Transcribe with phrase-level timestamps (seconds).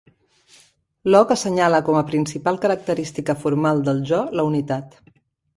[1.15, 4.99] Locke assenyala com a principal característica formal del jo la unitat.